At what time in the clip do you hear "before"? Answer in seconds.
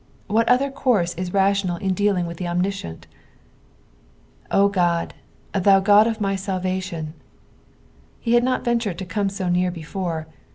9.69-10.25